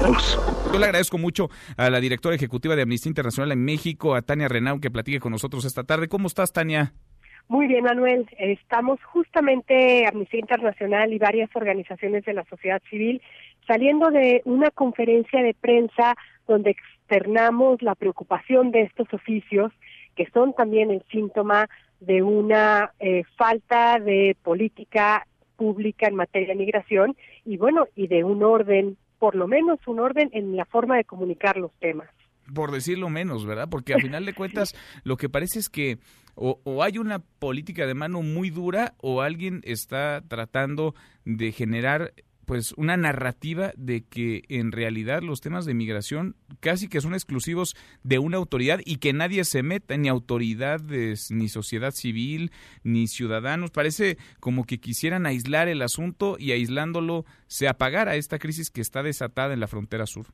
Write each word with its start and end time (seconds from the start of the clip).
Yo 0.00 0.78
le 0.78 0.84
agradezco 0.84 1.18
mucho 1.18 1.48
a 1.76 1.90
la 1.90 2.00
directora 2.00 2.36
ejecutiva 2.36 2.76
de 2.76 2.82
Amnistía 2.82 3.10
Internacional 3.10 3.52
en 3.52 3.64
México, 3.64 4.14
a 4.14 4.22
Tania 4.22 4.48
Renau, 4.48 4.80
que 4.80 4.90
platique 4.90 5.20
con 5.20 5.32
nosotros 5.32 5.64
esta 5.64 5.84
tarde. 5.84 6.08
¿Cómo 6.08 6.28
estás, 6.28 6.52
Tania? 6.52 6.92
Muy 7.48 7.66
bien, 7.66 7.84
Manuel. 7.84 8.28
Estamos 8.38 9.02
justamente 9.04 10.06
Amnistía 10.06 10.40
Internacional 10.40 11.12
y 11.12 11.18
varias 11.18 11.50
organizaciones 11.54 12.24
de 12.24 12.34
la 12.34 12.44
sociedad 12.44 12.80
civil 12.90 13.22
saliendo 13.66 14.10
de 14.10 14.42
una 14.44 14.70
conferencia 14.70 15.42
de 15.42 15.54
prensa 15.54 16.14
donde 16.46 16.70
externamos 16.70 17.82
la 17.82 17.94
preocupación 17.94 18.70
de 18.70 18.82
estos 18.82 19.12
oficios, 19.12 19.72
que 20.14 20.28
son 20.32 20.54
también 20.54 20.90
el 20.90 21.02
síntoma 21.10 21.68
de 22.00 22.22
una 22.22 22.92
eh, 23.00 23.24
falta 23.36 23.98
de 23.98 24.36
política 24.42 25.26
pública 25.56 26.06
en 26.06 26.14
materia 26.14 26.48
de 26.48 26.54
migración 26.54 27.16
y 27.44 27.56
bueno, 27.56 27.86
y 27.96 28.06
de 28.06 28.24
un 28.24 28.42
orden, 28.42 28.96
por 29.18 29.34
lo 29.34 29.46
menos 29.46 29.78
un 29.86 30.00
orden 30.00 30.30
en 30.32 30.56
la 30.56 30.64
forma 30.64 30.96
de 30.96 31.04
comunicar 31.04 31.56
los 31.56 31.72
temas 31.80 32.08
por 32.54 32.70
decirlo 32.72 33.10
menos, 33.10 33.44
¿verdad? 33.44 33.68
Porque 33.70 33.94
al 33.94 34.00
final 34.02 34.24
de 34.24 34.34
cuentas 34.34 34.74
lo 35.04 35.16
que 35.16 35.28
parece 35.28 35.58
es 35.58 35.68
que 35.68 35.98
o, 36.34 36.60
o, 36.64 36.82
hay 36.84 36.98
una 36.98 37.18
política 37.18 37.86
de 37.86 37.94
mano 37.94 38.22
muy 38.22 38.50
dura 38.50 38.94
o 38.98 39.22
alguien 39.22 39.60
está 39.64 40.22
tratando 40.28 40.94
de 41.24 41.50
generar 41.50 42.14
pues 42.48 42.72
una 42.78 42.96
narrativa 42.96 43.72
de 43.76 44.04
que 44.04 44.42
en 44.48 44.72
realidad 44.72 45.20
los 45.20 45.42
temas 45.42 45.66
de 45.66 45.74
migración 45.74 46.34
casi 46.60 46.88
que 46.88 47.02
son 47.02 47.12
exclusivos 47.12 47.76
de 48.02 48.18
una 48.18 48.38
autoridad 48.38 48.80
y 48.86 48.96
que 48.96 49.12
nadie 49.12 49.44
se 49.44 49.62
meta, 49.62 49.98
ni 49.98 50.08
autoridades, 50.08 51.30
ni 51.30 51.48
sociedad 51.48 51.90
civil, 51.90 52.50
ni 52.82 53.06
ciudadanos. 53.06 53.70
Parece 53.70 54.16
como 54.40 54.64
que 54.64 54.78
quisieran 54.78 55.26
aislar 55.26 55.68
el 55.68 55.82
asunto 55.82 56.36
y 56.38 56.52
aislándolo 56.52 57.26
se 57.48 57.68
apagara 57.68 58.16
esta 58.16 58.38
crisis 58.38 58.70
que 58.70 58.80
está 58.80 59.02
desatada 59.02 59.52
en 59.52 59.60
la 59.60 59.66
frontera 59.66 60.06
sur. 60.06 60.28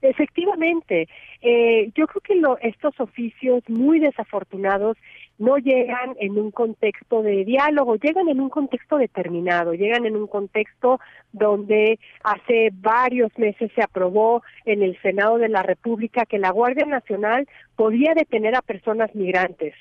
Efectivamente, 0.00 1.08
eh, 1.42 1.92
yo 1.94 2.06
creo 2.06 2.22
que 2.22 2.66
estos 2.66 2.98
oficios 3.00 3.62
muy 3.68 4.00
desafortunados 4.00 4.96
no 5.40 5.56
llegan 5.56 6.16
en 6.20 6.38
un 6.38 6.50
contexto 6.50 7.22
de 7.22 7.46
diálogo, 7.46 7.96
llegan 7.96 8.28
en 8.28 8.40
un 8.40 8.50
contexto 8.50 8.98
determinado, 8.98 9.72
llegan 9.72 10.04
en 10.04 10.14
un 10.14 10.26
contexto 10.26 11.00
donde 11.32 11.98
hace 12.22 12.68
varios 12.74 13.36
meses 13.38 13.72
se 13.74 13.82
aprobó 13.82 14.42
en 14.66 14.82
el 14.82 15.00
Senado 15.00 15.38
de 15.38 15.48
la 15.48 15.62
República 15.62 16.26
que 16.26 16.38
la 16.38 16.50
Guardia 16.50 16.84
Nacional 16.84 17.48
podía 17.74 18.12
detener 18.14 18.54
a 18.54 18.60
personas 18.60 19.14
migrantes. 19.14 19.74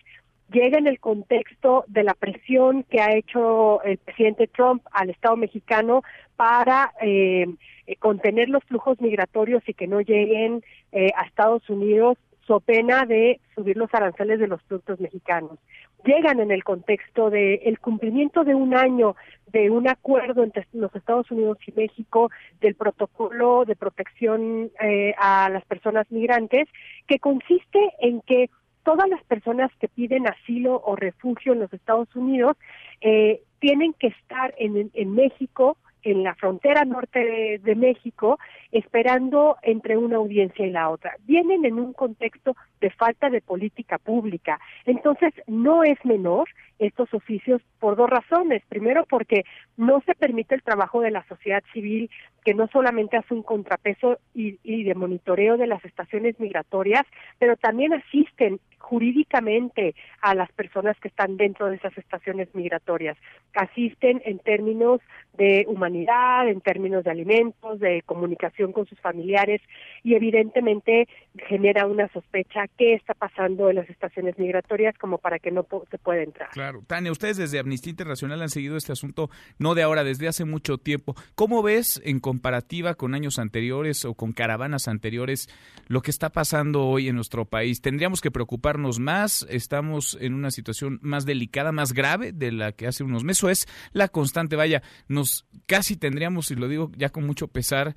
Llega 0.50 0.78
en 0.78 0.88
el 0.88 1.00
contexto 1.02 1.84
de 1.88 2.04
la 2.04 2.14
presión 2.14 2.84
que 2.84 3.02
ha 3.02 3.14
hecho 3.14 3.84
el 3.84 3.98
presidente 3.98 4.48
Trump 4.48 4.82
al 4.94 5.10
Estado 5.10 5.36
mexicano 5.36 6.04
para 6.38 6.94
eh, 7.02 7.48
eh, 7.86 7.96
contener 7.98 8.48
los 8.48 8.64
flujos 8.64 9.02
migratorios 9.02 9.62
y 9.68 9.74
que 9.74 9.88
no 9.88 10.00
lleguen 10.00 10.64
eh, 10.94 11.12
a 11.18 11.26
Estados 11.26 11.70
Unidos 11.70 12.18
so 12.50 12.60
pena 12.60 13.06
de 13.06 13.40
subir 13.54 13.78
los 13.78 13.94
aranceles 13.94 14.40
de 14.40 14.48
los 14.48 14.62
productos 14.64 15.00
mexicanos. 15.00 15.60
Llegan 16.04 16.40
en 16.40 16.50
el 16.50 16.64
contexto 16.64 17.30
de 17.30 17.78
cumplimiento 17.80 18.44
de 18.44 18.56
un 18.56 18.74
año 18.74 19.16
de 19.52 19.70
un 19.70 19.88
acuerdo 19.88 20.44
entre 20.44 20.66
los 20.74 20.94
Estados 20.96 21.30
Unidos 21.30 21.60
y 21.68 21.72
México 21.74 22.32
del 22.60 22.74
protocolo 22.74 23.66
de 23.66 23.76
protección 23.76 24.72
eh, 24.82 25.14
a 25.20 25.50
las 25.50 25.64
personas 25.66 26.10
migrantes, 26.10 26.68
que 27.06 27.20
consiste 27.20 27.80
en 28.00 28.22
que 28.22 28.50
todas 28.84 29.08
las 29.10 29.24
personas 29.26 29.70
que 29.80 29.88
piden 29.88 30.28
asilo 30.28 30.82
o 30.84 30.96
refugio 30.96 31.54
en 31.54 31.60
los 31.60 31.72
Estados 31.72 32.16
Unidos 32.16 32.58
eh, 33.02 33.44
tienen 33.60 33.94
que 33.94 34.08
estar 34.08 34.56
en, 34.58 34.90
en 34.92 35.14
México 35.14 35.78
en 36.04 36.24
la 36.24 36.36
frontera 36.36 36.86
norte 36.86 37.60
de, 37.62 37.76
México 37.76 38.40
esperando 38.72 39.58
entre 39.62 39.98
una 39.98 40.18
audiencia 40.18 40.66
y 40.66 40.70
la 40.70 40.90
otra. 40.90 41.16
Vienen 41.26 41.66
en 41.66 41.80
un 41.80 41.94
contexto 41.94 42.56
de 42.82 42.90
falta 42.90 43.30
de 43.30 43.42
política 43.42 43.98
pública. 43.98 44.60
Entonces, 44.86 45.34
no 45.48 45.84
es 45.84 45.98
menor 46.04 46.50
estos 46.78 47.14
oficios 47.14 47.62
por 47.80 47.96
dos 47.96 48.10
razones. 48.10 48.64
Primero, 48.68 49.06
porque 49.10 49.44
no 49.78 50.02
se 50.06 50.16
permite 50.16 50.56
el 50.56 50.64
trabajo 50.64 51.02
de 51.02 51.12
la 51.12 51.26
sociedad 51.28 51.64
civil, 51.74 52.10
que 52.44 52.54
no 52.54 52.68
solamente 52.68 53.18
hace 53.18 53.34
un 53.34 53.44
contrapeso 53.44 54.20
y, 54.34 54.60
y 54.64 54.84
de 54.84 54.96
monitoreo 54.96 55.58
de 55.58 55.68
las 55.68 55.84
estaciones 55.86 56.40
migratorias, 56.40 57.06
pero 57.38 57.56
también 57.56 57.94
asisten 57.94 58.60
jurídicamente 58.80 59.96
a 60.22 60.34
las 60.34 60.52
personas 60.52 60.98
que 61.00 61.10
están 61.10 61.38
dentro 61.38 61.68
de 61.68 61.76
esas 61.76 61.96
estaciones 61.98 62.50
migratorias. 62.54 63.18
Asisten 63.54 64.22
en 64.26 64.40
términos 64.40 65.02
de 65.38 65.66
humanidad, 65.68 66.50
en 66.50 66.60
términos 66.62 67.04
de 67.04 67.12
alimentos, 67.12 67.80
de 67.80 68.02
comunicación 68.06 68.74
con 68.74 68.86
sus 68.88 69.00
familiares 69.00 69.62
y 70.04 70.16
evidentemente 70.16 71.08
genera 71.48 71.86
una 71.86 72.08
sospecha 72.10 72.68
qué 72.78 72.94
está 72.94 73.14
pasando 73.14 73.70
en 73.70 73.78
las 73.78 73.90
estaciones 73.90 74.38
migratorias 74.38 74.98
como 74.98 75.18
para 75.18 75.40
que 75.40 75.52
no 75.52 75.66
se 75.90 75.98
pueda 75.98 76.24
entrar. 76.24 76.50
Claro. 76.50 76.82
Tania, 76.88 77.12
ustedes 77.12 77.38
desde 77.38 77.60
Amnistía 77.60 77.92
Internacional 77.92 78.42
han 78.42 78.50
seguido 78.50 78.76
este 78.76 78.92
asunto 78.92 79.30
no 79.58 79.76
de 79.76 79.84
ahora, 79.84 80.04
desde 80.04 80.28
hace 80.28 80.46
mucho 80.46 80.78
tiempo. 80.78 81.16
¿Cómo 81.36 81.64
ves 81.64 82.02
en 82.04 82.20
comparativa 82.20 82.96
con 82.96 83.14
años 83.14 83.40
anteriores 83.40 84.06
o 84.06 84.14
con 84.14 84.34
caravanas 84.34 84.88
anteriores 84.88 85.50
lo 85.88 86.02
que 86.02 86.12
está 86.12 86.30
pasando 86.30 86.86
hoy 86.86 87.08
en 87.08 87.16
nuestro 87.16 87.46
país? 87.46 87.82
¿Tendríamos 87.82 88.22
que 88.22 88.32
preocuparnos 88.70 89.00
más? 89.00 89.48
¿Estamos 89.50 90.18
en 90.20 90.34
una 90.34 90.52
situación 90.52 91.00
más 91.02 91.26
delicada, 91.26 91.72
más 91.72 91.94
grave 91.94 92.32
de 92.32 92.52
la 92.52 92.72
que 92.72 92.88
hace 92.88 93.04
unos 93.04 93.24
meses? 93.24 93.44
¿O 93.44 93.50
es 93.50 93.68
la 93.94 94.08
constante? 94.08 94.56
Vaya, 94.56 94.82
nos 95.08 95.48
casi 95.66 95.98
tendríamos, 95.98 96.52
y 96.52 96.56
lo 96.56 96.68
digo 96.68 96.92
ya 96.96 97.10
con 97.10 97.26
mucho 97.26 97.48
pesar, 97.48 97.96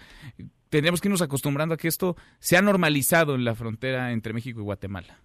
tendríamos 0.71 1.01
que 1.01 1.09
irnos 1.09 1.23
acostumbrando 1.23 1.75
a 1.75 1.77
que 1.77 1.89
esto 1.89 2.17
se 2.39 2.57
ha 2.57 2.63
normalizado 2.63 3.35
en 3.35 3.45
la 3.45 3.55
frontera 3.55 4.13
entre 4.13 4.33
México 4.33 4.61
y 4.61 4.65
Guatemala. 4.65 5.19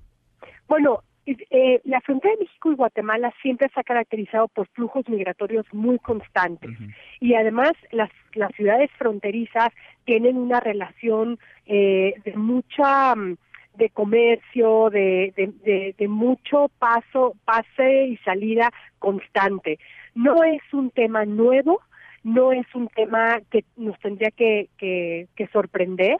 Bueno, 0.67 1.03
eh, 1.25 1.81
la 1.83 2.01
frontera 2.01 2.33
de 2.35 2.45
México 2.45 2.71
y 2.71 2.75
Guatemala 2.75 3.33
siempre 3.41 3.69
se 3.73 3.79
ha 3.79 3.83
caracterizado 3.83 4.47
por 4.47 4.67
flujos 4.69 5.07
migratorios 5.09 5.65
muy 5.73 5.99
constantes 5.99 6.71
y 7.19 7.35
además 7.35 7.71
las, 7.91 8.09
las 8.33 8.51
ciudades 8.55 8.89
fronterizas 8.97 9.69
tienen 10.05 10.37
una 10.37 10.59
relación 10.59 11.37
eh, 11.65 12.15
de 12.23 12.33
mucha 12.35 13.13
mm, 13.15 13.37
de 13.77 13.89
comercio, 13.89 14.89
de, 14.89 15.33
de, 15.35 15.95
de, 15.97 16.07
mucho 16.07 16.69
paso, 16.79 17.35
pase 17.45 18.07
y 18.07 18.17
salida 18.17 18.71
constante. 18.99 19.79
No 20.15 20.43
es 20.43 20.61
un 20.73 20.89
tema 20.89 21.25
nuevo, 21.25 21.81
no 22.23 22.51
es 22.51 22.65
un 22.73 22.87
tema 22.87 23.39
que 23.51 23.63
nos 23.75 23.97
tendría 23.99 24.31
que, 24.31 24.69
que, 24.77 25.27
que 25.35 25.47
sorprender, 25.47 26.17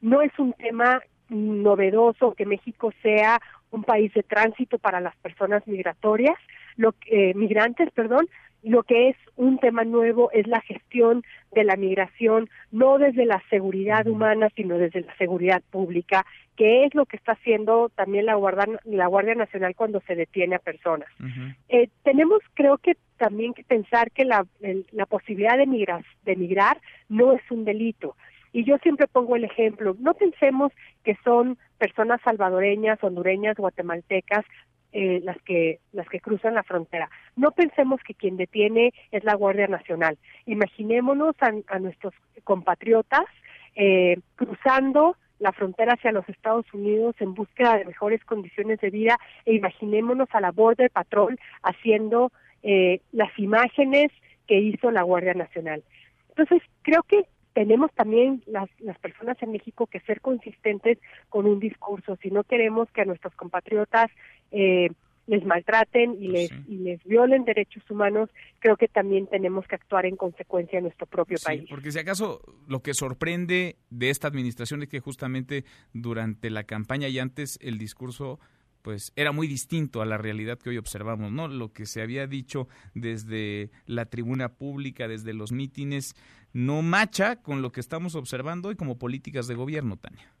no 0.00 0.22
es 0.22 0.32
un 0.38 0.52
tema 0.52 1.00
novedoso 1.28 2.34
que 2.34 2.46
México 2.46 2.92
sea 3.02 3.40
un 3.70 3.84
país 3.84 4.12
de 4.14 4.22
tránsito 4.22 4.78
para 4.78 5.00
las 5.00 5.16
personas 5.16 5.66
migratorias, 5.66 6.36
lo 6.76 6.94
eh, 7.06 7.34
migrantes, 7.34 7.90
perdón, 7.90 8.28
lo 8.62 8.82
que 8.82 9.10
es 9.10 9.16
un 9.36 9.58
tema 9.58 9.84
nuevo 9.84 10.30
es 10.32 10.46
la 10.46 10.60
gestión 10.60 11.22
de 11.52 11.64
la 11.64 11.76
migración, 11.76 12.48
no 12.70 12.98
desde 12.98 13.24
la 13.24 13.42
seguridad 13.50 14.06
humana, 14.06 14.48
sino 14.56 14.78
desde 14.78 15.02
la 15.02 15.16
seguridad 15.16 15.62
pública, 15.70 16.26
que 16.56 16.84
es 16.84 16.94
lo 16.94 17.06
que 17.06 17.16
está 17.16 17.32
haciendo 17.32 17.88
también 17.94 18.26
la 18.26 18.34
Guardia, 18.34 18.80
la 18.84 19.06
Guardia 19.06 19.36
Nacional 19.36 19.76
cuando 19.76 20.00
se 20.06 20.16
detiene 20.16 20.56
a 20.56 20.60
personas. 20.60 21.08
eh, 21.68 21.88
tenemos, 22.02 22.40
creo 22.54 22.78
que 22.78 22.96
también 23.16 23.54
que 23.54 23.62
pensar 23.62 24.10
que 24.10 24.24
la, 24.24 24.44
la 24.92 25.06
posibilidad 25.06 25.56
de, 25.56 25.66
de 26.24 26.36
migrar 26.36 26.80
no 27.08 27.32
es 27.32 27.42
un 27.50 27.64
delito. 27.64 28.16
Y 28.52 28.64
yo 28.64 28.78
siempre 28.78 29.06
pongo 29.06 29.36
el 29.36 29.44
ejemplo, 29.44 29.94
no 30.00 30.14
pensemos 30.14 30.72
que 31.04 31.16
son 31.22 31.58
personas 31.78 32.20
salvadoreñas, 32.22 33.02
hondureñas, 33.04 33.56
guatemaltecas, 33.56 34.44
eh, 34.92 35.20
las 35.22 35.40
que 35.42 35.80
las 35.92 36.08
que 36.08 36.20
cruzan 36.20 36.54
la 36.54 36.62
frontera. 36.62 37.10
No 37.36 37.50
pensemos 37.50 38.00
que 38.02 38.14
quien 38.14 38.36
detiene 38.36 38.92
es 39.10 39.22
la 39.24 39.34
Guardia 39.34 39.66
Nacional. 39.66 40.16
Imaginémonos 40.46 41.36
a, 41.40 41.78
nuestros 41.78 42.14
compatriotas 42.44 43.26
eh, 43.74 44.18
cruzando 44.36 45.16
la 45.38 45.52
frontera 45.52 45.94
hacia 45.94 46.12
los 46.12 46.28
Estados 46.28 46.66
Unidos 46.72 47.14
en 47.20 47.34
búsqueda 47.34 47.78
de 47.78 47.84
mejores 47.84 48.24
condiciones 48.24 48.80
de 48.80 48.90
vida 48.90 49.18
e 49.44 49.54
imaginémonos 49.54 50.28
a 50.32 50.40
la 50.40 50.50
Border 50.50 50.90
Patrol 50.90 51.38
haciendo 51.62 52.32
eh, 52.62 53.00
las 53.12 53.30
imágenes 53.38 54.10
que 54.46 54.58
hizo 54.58 54.90
la 54.90 55.02
Guardia 55.02 55.34
Nacional. 55.34 55.84
Entonces, 56.30 56.62
creo 56.82 57.02
que 57.02 57.24
tenemos 57.58 57.92
también 57.92 58.40
las, 58.46 58.70
las 58.78 58.96
personas 59.00 59.36
en 59.42 59.50
México 59.50 59.88
que 59.88 59.98
ser 60.02 60.20
consistentes 60.20 60.96
con 61.28 61.44
un 61.44 61.58
discurso. 61.58 62.16
Si 62.22 62.30
no 62.30 62.44
queremos 62.44 62.88
que 62.92 63.00
a 63.00 63.04
nuestros 63.04 63.34
compatriotas 63.34 64.12
eh, 64.52 64.90
les 65.26 65.44
maltraten 65.44 66.22
y 66.22 66.28
les, 66.28 66.52
y 66.68 66.76
les 66.76 67.02
violen 67.02 67.44
derechos 67.44 67.82
humanos, 67.90 68.30
creo 68.60 68.76
que 68.76 68.86
también 68.86 69.26
tenemos 69.26 69.66
que 69.66 69.74
actuar 69.74 70.06
en 70.06 70.14
consecuencia 70.14 70.78
en 70.78 70.84
nuestro 70.84 71.08
propio 71.08 71.36
país. 71.44 71.64
Porque 71.68 71.90
si 71.90 71.98
acaso 71.98 72.42
lo 72.68 72.80
que 72.80 72.94
sorprende 72.94 73.74
de 73.90 74.10
esta 74.10 74.28
administración 74.28 74.84
es 74.84 74.88
que 74.88 75.00
justamente 75.00 75.64
durante 75.92 76.50
la 76.50 76.62
campaña 76.62 77.08
y 77.08 77.18
antes 77.18 77.58
el 77.60 77.76
discurso 77.76 78.38
pues 78.82 79.12
era 79.16 79.32
muy 79.32 79.46
distinto 79.46 80.00
a 80.00 80.06
la 80.06 80.16
realidad 80.16 80.58
que 80.58 80.70
hoy 80.70 80.78
observamos, 80.78 81.32
¿no? 81.32 81.48
Lo 81.48 81.72
que 81.72 81.84
se 81.84 82.00
había 82.00 82.26
dicho 82.26 82.68
desde 82.94 83.70
la 83.86 84.06
tribuna 84.06 84.54
pública, 84.54 85.08
desde 85.08 85.34
los 85.34 85.52
mítines, 85.52 86.14
no 86.52 86.82
macha 86.82 87.36
con 87.36 87.62
lo 87.62 87.72
que 87.72 87.80
estamos 87.80 88.14
observando 88.14 88.68
hoy 88.68 88.76
como 88.76 88.98
políticas 88.98 89.48
de 89.48 89.54
gobierno, 89.54 89.96
Tania. 89.96 90.32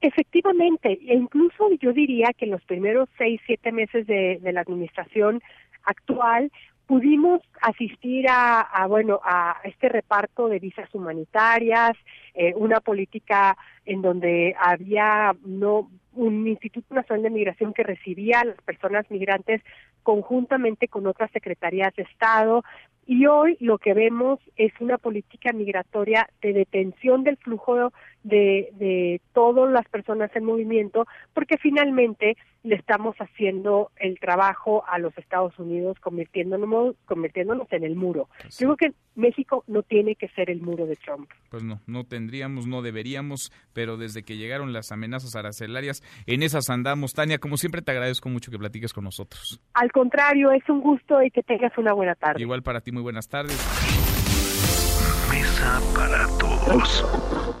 Efectivamente, 0.00 0.98
e 1.06 1.14
incluso 1.14 1.68
yo 1.80 1.92
diría 1.92 2.32
que 2.36 2.46
en 2.46 2.52
los 2.52 2.64
primeros 2.64 3.08
seis, 3.18 3.40
siete 3.46 3.70
meses 3.70 4.06
de, 4.06 4.38
de 4.40 4.52
la 4.52 4.62
administración 4.62 5.42
actual 5.84 6.50
pudimos 6.90 7.40
asistir 7.62 8.26
a, 8.28 8.84
bueno 8.88 9.20
a 9.22 9.60
este 9.62 9.88
reparto 9.88 10.48
de 10.48 10.58
visas 10.58 10.92
humanitarias, 10.92 11.92
eh, 12.34 12.52
una 12.56 12.80
política 12.80 13.56
en 13.84 14.02
donde 14.02 14.56
había 14.58 15.36
no 15.44 15.88
un 16.14 16.48
Instituto 16.48 16.92
Nacional 16.92 17.22
de 17.22 17.30
Migración 17.30 17.72
que 17.72 17.84
recibía 17.84 18.40
a 18.40 18.44
las 18.44 18.56
personas 18.62 19.08
migrantes 19.08 19.62
conjuntamente 20.02 20.88
con 20.88 21.06
otras 21.06 21.30
secretarías 21.30 21.94
de 21.94 22.02
Estado, 22.02 22.64
y 23.06 23.26
hoy 23.26 23.56
lo 23.60 23.78
que 23.78 23.94
vemos 23.94 24.38
es 24.56 24.72
una 24.80 24.98
política 24.98 25.52
migratoria 25.52 26.28
de 26.42 26.52
detención 26.52 27.24
del 27.24 27.36
flujo 27.36 27.92
de, 28.22 28.70
de 28.74 29.20
todas 29.32 29.70
las 29.70 29.88
personas 29.88 30.30
en 30.34 30.44
movimiento, 30.44 31.06
porque 31.32 31.56
finalmente 31.58 32.36
le 32.62 32.76
estamos 32.76 33.16
haciendo 33.16 33.90
el 33.96 34.18
trabajo 34.18 34.84
a 34.86 34.98
los 34.98 35.16
Estados 35.16 35.58
Unidos 35.58 35.98
convirtiéndonos, 36.00 36.94
convirtiéndonos 37.06 37.72
en 37.72 37.84
el 37.84 37.96
muro. 37.96 38.28
Pues 38.42 38.58
Yo 38.58 38.74
creo 38.74 38.76
que 38.76 38.96
México 39.14 39.64
no 39.66 39.82
tiene 39.82 40.14
que 40.14 40.28
ser 40.28 40.50
el 40.50 40.60
muro 40.60 40.86
de 40.86 40.96
Trump. 40.96 41.30
Pues 41.48 41.62
no, 41.62 41.80
no 41.86 42.04
tendríamos, 42.04 42.66
no 42.66 42.82
deberíamos, 42.82 43.50
pero 43.72 43.96
desde 43.96 44.22
que 44.22 44.36
llegaron 44.36 44.72
las 44.72 44.92
amenazas 44.92 45.36
arancelarias, 45.36 46.02
en 46.26 46.42
esas 46.42 46.68
andamos. 46.68 47.14
Tania, 47.14 47.38
como 47.38 47.56
siempre 47.56 47.82
te 47.82 47.92
agradezco 47.92 48.28
mucho 48.28 48.50
que 48.50 48.58
platiques 48.58 48.92
con 48.92 49.04
nosotros. 49.04 49.60
Al 49.74 49.90
contrario, 49.92 50.52
es 50.52 50.68
un 50.68 50.80
gusto 50.80 51.22
y 51.22 51.30
que 51.30 51.42
tengas 51.42 51.76
una 51.78 51.94
buena 51.94 52.14
tarde. 52.14 52.42
Igual 52.42 52.62
para 52.62 52.80
ti, 52.80 52.92
muy 52.92 53.02
buenas 53.02 53.28
tardes. 53.28 53.56
Mesa 55.30 55.80
para 55.94 56.26
todos. 56.38 57.60